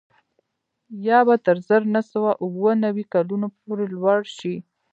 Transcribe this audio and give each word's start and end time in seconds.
یا 1.07 1.19
به 1.27 1.35
تر 1.45 1.57
زر 1.67 1.81
نه 1.95 2.01
سوه 2.11 2.31
اووه 2.43 2.71
نوي 2.85 3.03
کلونو 3.13 3.47
پورې 3.61 3.85
لوړ 3.95 4.19
شي 4.37 4.55